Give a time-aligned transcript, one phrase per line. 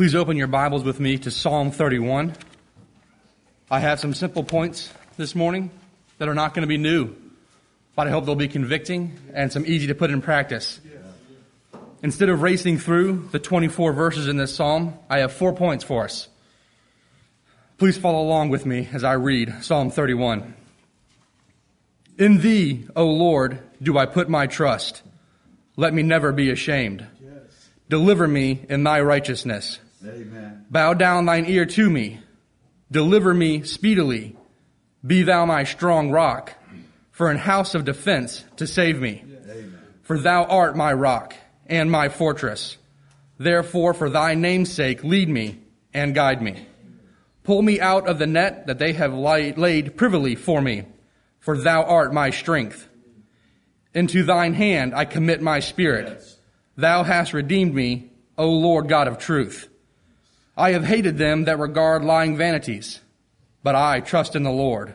[0.00, 2.32] Please open your Bibles with me to Psalm 31.
[3.70, 5.70] I have some simple points this morning
[6.16, 7.14] that are not going to be new,
[7.94, 10.80] but I hope they'll be convicting and some easy to put in practice.
[12.02, 16.04] Instead of racing through the 24 verses in this psalm, I have four points for
[16.04, 16.28] us.
[17.76, 20.54] Please follow along with me as I read Psalm 31.
[22.16, 25.02] In thee, O Lord, do I put my trust.
[25.76, 27.06] Let me never be ashamed.
[27.90, 29.78] Deliver me in thy righteousness.
[30.06, 30.66] Amen.
[30.70, 32.20] Bow down thine ear to me.
[32.90, 34.36] Deliver me speedily.
[35.06, 36.54] Be thou my strong rock,
[37.10, 39.24] for an house of defense to save me.
[39.48, 39.78] Amen.
[40.02, 41.34] For thou art my rock
[41.66, 42.76] and my fortress.
[43.38, 45.60] Therefore, for thy name's sake, lead me
[45.94, 46.66] and guide me.
[47.42, 50.84] Pull me out of the net that they have laid, privily for me,
[51.38, 52.86] for thou art my strength.
[53.94, 56.08] Into thine hand I commit my spirit.
[56.08, 56.36] Yes.
[56.76, 59.69] Thou hast redeemed me, O Lord God of truth.
[60.60, 63.00] I have hated them that regard lying vanities,
[63.62, 64.94] but I trust in the Lord.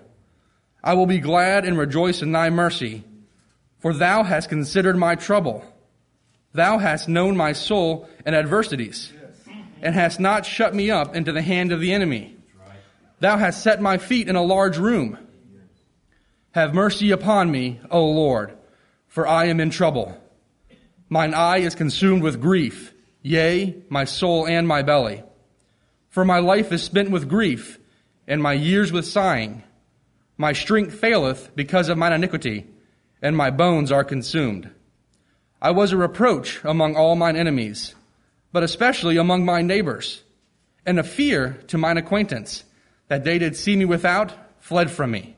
[0.83, 3.03] I will be glad and rejoice in thy mercy,
[3.79, 5.65] for thou hast considered my trouble.
[6.53, 9.11] Thou hast known my soul in adversities,
[9.81, 12.37] and hast not shut me up into the hand of the enemy.
[13.19, 15.17] Thou hast set my feet in a large room.
[16.51, 18.55] Have mercy upon me, O Lord,
[19.07, 20.15] for I am in trouble.
[21.09, 22.93] Mine eye is consumed with grief,
[23.23, 25.23] yea, my soul and my belly.
[26.15, 27.77] For my life is spent with grief,
[28.25, 29.63] and my years with sighing.
[30.37, 32.67] My strength faileth because of mine iniquity,
[33.21, 34.69] and my bones are consumed.
[35.61, 37.95] I was a reproach among all mine enemies,
[38.53, 40.23] but especially among my neighbors,
[40.85, 42.63] and a fear to mine acquaintance,
[43.09, 45.35] that they did see me without, fled from me.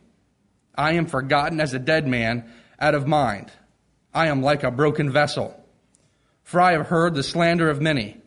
[0.75, 2.47] I am forgotten as a dead man
[2.79, 3.51] out of mind.
[4.13, 5.59] I am like a broken vessel.
[6.43, 8.17] For I have heard the slander of many.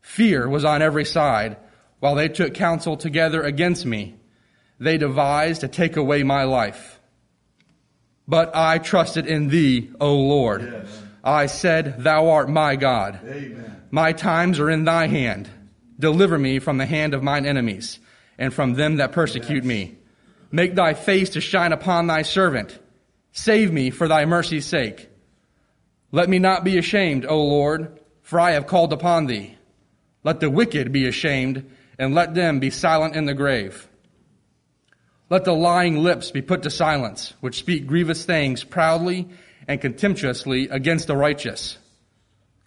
[0.00, 1.56] Fear was on every side,
[2.00, 4.16] while they took counsel together against me.
[4.78, 7.00] They devised to take away my life.
[8.26, 10.62] But I trusted in thee, O Lord.
[10.62, 11.02] Yes.
[11.24, 13.20] I said, Thou art my God.
[13.24, 13.82] Amen.
[13.90, 15.48] My times are in thy hand.
[15.98, 17.98] Deliver me from the hand of mine enemies
[18.38, 19.96] and from them that persecute me.
[20.52, 22.78] Make thy face to shine upon thy servant.
[23.32, 25.08] Save me for thy mercy's sake.
[26.12, 29.56] Let me not be ashamed, O Lord, for I have called upon thee.
[30.24, 33.88] Let the wicked be ashamed, and let them be silent in the grave.
[35.30, 39.28] Let the lying lips be put to silence, which speak grievous things proudly
[39.66, 41.76] and contemptuously against the righteous.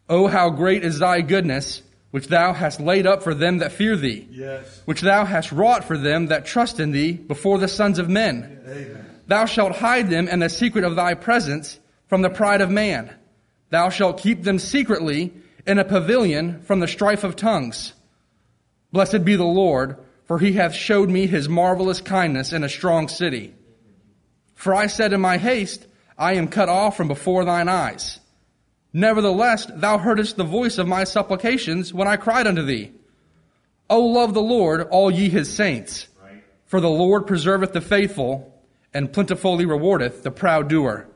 [0.07, 1.81] O how great is thy goodness,
[2.11, 4.81] which thou hast laid up for them that fear thee, Yes.
[4.85, 8.59] which thou hast wrought for them that trust in thee before the sons of men.
[8.67, 9.05] Amen.
[9.27, 13.09] Thou shalt hide them in the secret of thy presence from the pride of man.
[13.69, 15.31] Thou shalt keep them secretly
[15.65, 17.93] in a pavilion from the strife of tongues.
[18.91, 23.07] Blessed be the Lord, for he hath showed me his marvelous kindness in a strong
[23.07, 23.53] city.
[24.55, 25.87] For I said in my haste,
[26.17, 28.19] I am cut off from before thine eyes.
[28.93, 32.91] Nevertheless, thou heardest the voice of my supplications when I cried unto thee.
[33.89, 36.07] O love the Lord, all ye his saints.
[36.65, 38.53] For the Lord preserveth the faithful,
[38.93, 41.07] and plentifully rewardeth the proud doer.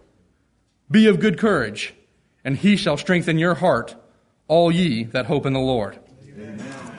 [0.92, 1.94] Be of good courage,
[2.44, 3.96] and he shall strengthen your heart,
[4.48, 5.98] all ye that hope in the Lord.
[6.28, 6.95] Amen.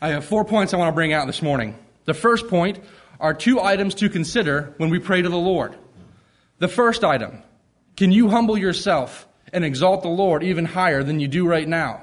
[0.00, 1.74] I have four points I want to bring out this morning.
[2.04, 2.78] The first point
[3.18, 5.76] are two items to consider when we pray to the Lord.
[6.58, 7.42] The first item,
[7.96, 12.02] can you humble yourself and exalt the Lord even higher than you do right now?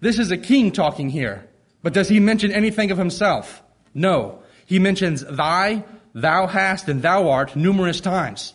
[0.00, 1.48] This is a king talking here,
[1.82, 3.62] but does he mention anything of himself?
[3.94, 4.42] No.
[4.66, 5.84] He mentions thy,
[6.14, 8.54] thou hast, and thou art numerous times.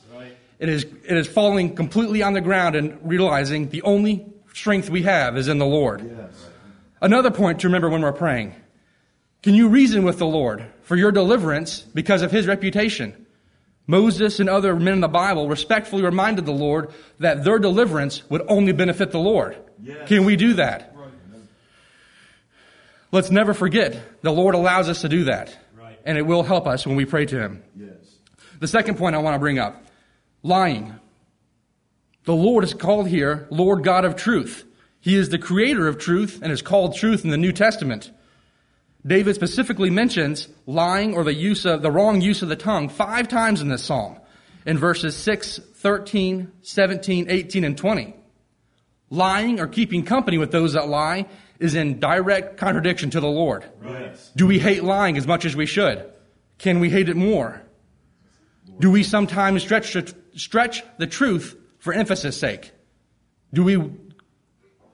[0.57, 5.03] It is, it is falling completely on the ground and realizing the only strength we
[5.03, 6.01] have is in the Lord.
[6.01, 6.47] Yes.
[7.01, 8.53] Another point to remember when we're praying.
[9.41, 13.25] Can you reason with the Lord for your deliverance because of his reputation?
[13.87, 18.43] Moses and other men in the Bible respectfully reminded the Lord that their deliverance would
[18.47, 19.57] only benefit the Lord.
[19.81, 20.07] Yes.
[20.07, 20.95] Can we do that?
[23.11, 25.57] Let's never forget the Lord allows us to do that.
[25.75, 25.99] Right.
[26.05, 27.63] And it will help us when we pray to him.
[27.75, 27.95] Yes.
[28.59, 29.83] The second point I want to bring up
[30.43, 30.93] lying.
[32.25, 34.65] The Lord is called here Lord God of truth.
[34.99, 38.11] He is the creator of truth and is called truth in the New Testament.
[39.05, 43.27] David specifically mentions lying or the use of the wrong use of the tongue five
[43.27, 44.19] times in this psalm
[44.65, 48.15] in verses 6, 13, 17, 18, and 20.
[49.09, 51.25] Lying or keeping company with those that lie
[51.59, 53.65] is in direct contradiction to the Lord.
[53.83, 54.31] Yes.
[54.35, 56.11] Do we hate lying as much as we should?
[56.57, 57.61] Can we hate it more?
[58.79, 59.95] Do we sometimes stretch,
[60.35, 62.71] stretch the truth for emphasis sake?
[63.53, 63.77] Do we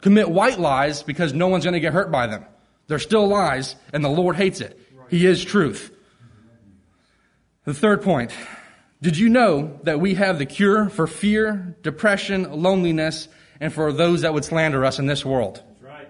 [0.05, 2.45] commit white lies because no one's going to get hurt by them.
[2.87, 4.79] They're still lies, and the Lord hates it.
[5.09, 5.91] He is truth.
[7.65, 8.31] The third point
[9.01, 13.27] did you know that we have the cure for fear, depression, loneliness,
[13.59, 15.61] and for those that would slander us in this world?
[15.81, 16.07] Right.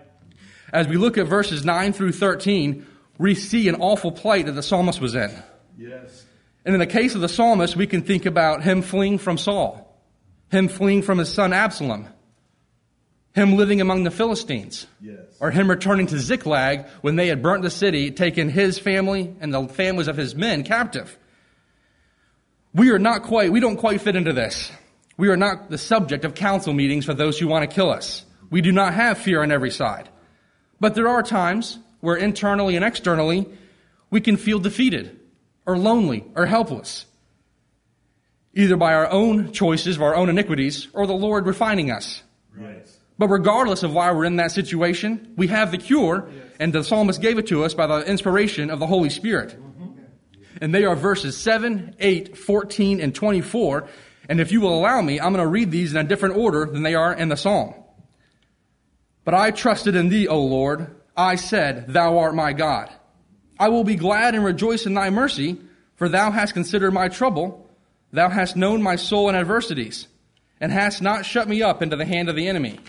[0.71, 2.85] As we look at verses 9 through 13,
[3.17, 5.31] we see an awful plight that the psalmist was in.
[5.77, 6.25] Yes.
[6.63, 10.01] And in the case of the psalmist, we can think about him fleeing from Saul,
[10.49, 12.07] him fleeing from his son Absalom,
[13.35, 15.17] him living among the Philistines, Yes.
[15.41, 19.53] or him returning to Ziklag when they had burnt the city, taken his family and
[19.53, 21.17] the families of his men captive.
[22.73, 24.71] We are not quite, we don't quite fit into this.
[25.17, 28.23] We are not the subject of council meetings for those who want to kill us.
[28.49, 30.07] We do not have fear on every side.
[30.79, 33.49] But there are times where internally and externally
[34.09, 35.19] we can feel defeated
[35.65, 37.05] or lonely or helpless.
[38.53, 42.23] Either by our own choices, of our own iniquities, or the Lord refining us.
[42.55, 42.87] Right.
[43.17, 46.29] But regardless of why we're in that situation, we have the cure,
[46.59, 49.57] and the psalmist gave it to us by the inspiration of the Holy Spirit.
[50.61, 53.87] And they are verses 7, 8, 14, and 24.
[54.27, 56.65] And if you will allow me, I'm going to read these in a different order
[56.65, 57.73] than they are in the psalm.
[59.23, 60.95] But I trusted in thee, O Lord.
[61.15, 62.89] I said, Thou art my God.
[63.59, 65.57] I will be glad and rejoice in thy mercy,
[65.95, 67.69] for thou hast considered my trouble.
[68.11, 70.07] Thou hast known my soul in adversities,
[70.59, 72.79] and hast not shut me up into the hand of the enemy.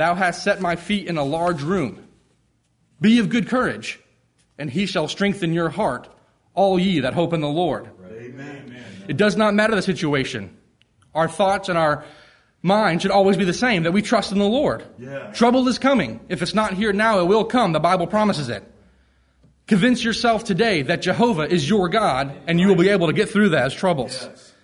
[0.00, 2.02] Thou hast set my feet in a large room.
[3.02, 4.00] Be of good courage,
[4.56, 6.08] and he shall strengthen your heart,
[6.54, 7.90] all ye that hope in the Lord.
[8.10, 8.82] Amen.
[9.08, 10.56] It does not matter the situation.
[11.14, 12.06] Our thoughts and our
[12.62, 14.86] mind should always be the same, that we trust in the Lord.
[14.98, 15.32] Yeah.
[15.32, 16.20] Trouble is coming.
[16.30, 17.72] If it's not here now, it will come.
[17.72, 18.64] The Bible promises it.
[19.66, 23.28] Convince yourself today that Jehovah is your God, and you will be able to get
[23.28, 24.18] through those troubles.
[24.18, 24.54] Yes.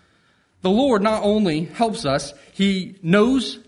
[0.62, 3.58] The Lord not only helps us, He knows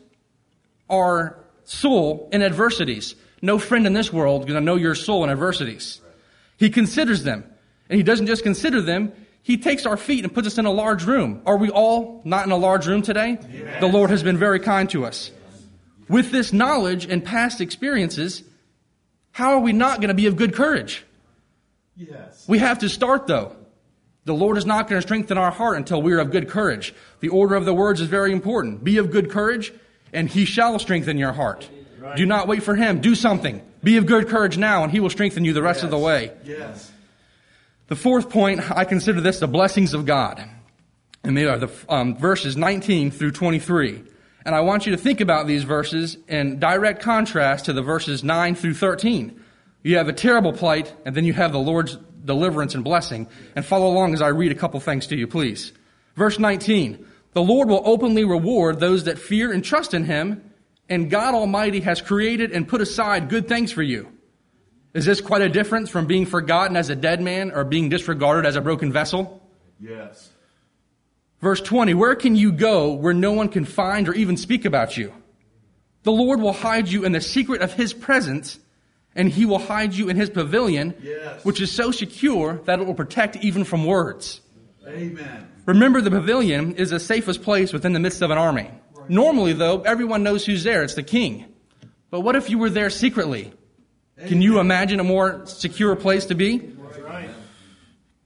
[0.88, 1.37] our
[1.68, 3.14] soul in adversities.
[3.42, 6.00] No friend in this world is going to know your soul in adversities.
[6.56, 7.44] He considers them.
[7.88, 9.12] And He doesn't just consider them,
[9.42, 11.42] He takes our feet and puts us in a large room.
[11.46, 13.38] Are we all not in a large room today?
[13.80, 15.30] The Lord has been very kind to us.
[16.08, 18.42] With this knowledge and past experiences,
[19.30, 21.04] how are we not going to be of good courage?
[21.96, 22.46] Yes.
[22.48, 23.54] We have to start though.
[24.24, 26.94] The Lord is not going to strengthen our heart until we are of good courage.
[27.20, 28.84] The order of the words is very important.
[28.84, 29.72] Be of good courage,
[30.12, 31.68] and he shall strengthen your heart.
[31.98, 32.16] Right.
[32.16, 33.00] Do not wait for him.
[33.00, 33.62] Do something.
[33.82, 36.32] Be of good courage now, and he will strengthen you the rest of the way.
[36.44, 36.90] Yes.
[37.88, 40.44] The fourth point, I consider this the blessings of God.
[41.24, 44.02] And they are the um, verses 19 through 23.
[44.44, 48.22] And I want you to think about these verses in direct contrast to the verses
[48.22, 49.42] 9 through 13.
[49.82, 53.28] You have a terrible plight, and then you have the Lord's deliverance and blessing.
[53.56, 55.72] And follow along as I read a couple things to you, please.
[56.14, 57.06] Verse 19.
[57.38, 60.42] The Lord will openly reward those that fear and trust in him,
[60.88, 64.08] and God Almighty has created and put aside good things for you.
[64.92, 68.44] Is this quite a difference from being forgotten as a dead man or being disregarded
[68.44, 69.40] as a broken vessel?
[69.78, 70.30] Yes.
[71.40, 74.96] Verse 20, where can you go where no one can find or even speak about
[74.96, 75.14] you?
[76.02, 78.58] The Lord will hide you in the secret of his presence,
[79.14, 81.44] and he will hide you in his pavilion, Yes.
[81.44, 84.40] which is so secure that it will protect even from words.
[84.88, 85.46] Amen.
[85.68, 88.70] Remember, the pavilion is the safest place within the midst of an army.
[89.06, 90.82] Normally, though, everyone knows who's there.
[90.82, 91.44] It's the king.
[92.08, 93.52] But what if you were there secretly?
[94.26, 96.72] Can you imagine a more secure place to be?
[97.02, 97.28] Right.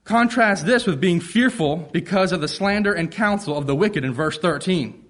[0.05, 4.15] Contrast this with being fearful because of the slander and counsel of the wicked in
[4.15, 5.05] verse 13.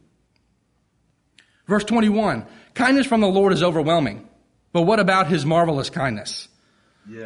[1.67, 4.27] Verse 21 Kindness from the Lord is overwhelming,
[4.73, 6.49] but what about his marvelous kindness?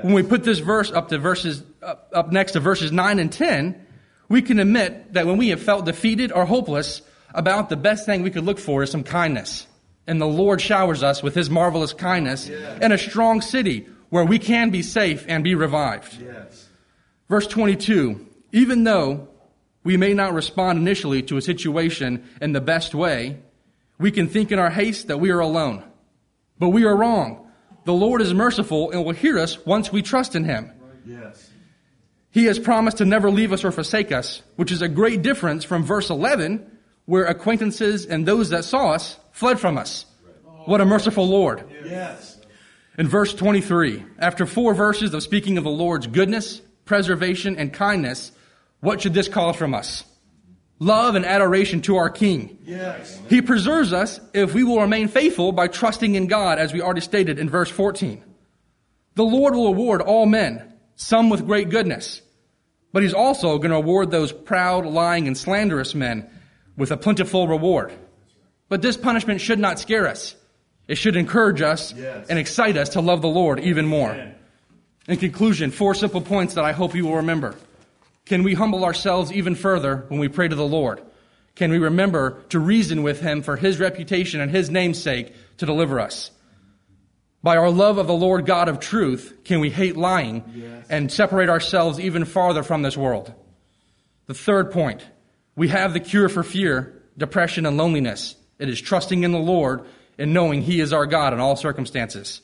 [0.02, 3.32] When we put this verse up to verses up, up next to verses 9 and
[3.32, 3.85] 10,
[4.28, 7.02] we can admit that when we have felt defeated or hopeless,
[7.34, 9.66] about the best thing we could look for is some kindness.
[10.06, 12.78] And the Lord showers us with his marvelous kindness Yes.
[12.80, 16.20] in a strong city where we can be safe and be revived.
[16.20, 16.68] Yes.
[17.28, 19.28] Verse 22 Even though
[19.84, 23.38] we may not respond initially to a situation in the best way,
[23.98, 25.82] we can think in our haste that we are alone.
[26.58, 27.48] But we are wrong.
[27.84, 30.72] The Lord is merciful and will hear us once we trust in Him.
[31.04, 31.45] Yes.
[32.36, 35.64] He has promised to never leave us or forsake us, which is a great difference
[35.64, 36.70] from verse 11,
[37.06, 40.04] where acquaintances and those that saw us fled from us.
[40.66, 41.64] What a merciful Lord.
[41.82, 42.38] Yes.
[42.98, 48.32] In verse 23, after four verses of speaking of the Lord's goodness, preservation, and kindness,
[48.80, 50.04] what should this call from us?
[50.78, 52.58] Love and adoration to our King.
[52.66, 53.18] Yes.
[53.30, 57.00] He preserves us if we will remain faithful by trusting in God, as we already
[57.00, 58.22] stated in verse 14.
[59.14, 62.20] The Lord will award all men, some with great goodness,
[62.92, 66.28] but He's also going to award those proud, lying, and slanderous men
[66.76, 67.92] with a plentiful reward.
[68.68, 70.34] But this punishment should not scare us.
[70.88, 72.26] It should encourage us Yes.
[72.28, 74.32] and excite us to love the Lord even more.
[75.08, 77.54] In conclusion, four simple points that I hope you will remember.
[78.24, 81.00] Can we humble ourselves even further when we pray to the Lord?
[81.54, 85.66] Can we remember to reason with Him for His reputation and His name's sake to
[85.66, 86.30] deliver us?
[87.46, 90.84] By our love of the Lord God of truth, can we hate lying Yes.
[90.90, 93.32] and separate ourselves even farther from this world?
[94.26, 95.06] The third point,
[95.54, 98.34] we have the cure for fear, depression, and loneliness.
[98.58, 99.82] It is trusting in the Lord
[100.18, 102.40] and knowing He is our God in all circumstances.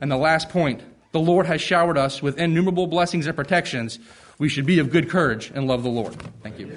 [0.00, 0.80] And the last point,
[1.12, 3.98] the Lord has showered us with innumerable blessings and protections.
[4.38, 6.16] We should be of good courage and love the Lord.
[6.42, 6.72] Thank you.